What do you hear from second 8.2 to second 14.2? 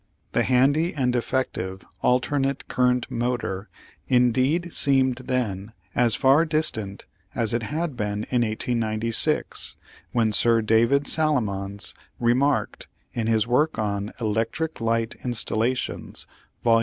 in 1896, when Sir David Salomons remarked, in his work on